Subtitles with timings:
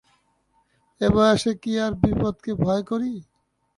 [1.01, 3.13] এ বয়সে কি আর বিপদকে ভয় করি।